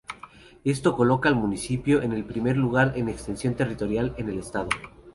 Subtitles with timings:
[0.63, 4.69] Esto coloca al municipio en el primer lugar en extensión territorial en el estado.